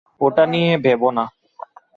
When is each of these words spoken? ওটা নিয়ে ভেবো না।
ওটা 0.21 0.43
নিয়ে 0.45 0.71
ভেবো 0.77 1.09
না। 1.17 1.23